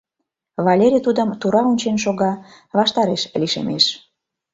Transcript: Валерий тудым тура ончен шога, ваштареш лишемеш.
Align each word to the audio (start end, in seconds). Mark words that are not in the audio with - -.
Валерий 0.65 1.03
тудым 1.07 1.29
тура 1.41 1.61
ончен 1.69 1.97
шога, 2.03 2.31
ваштареш 2.77 3.21
лишемеш. 3.39 3.85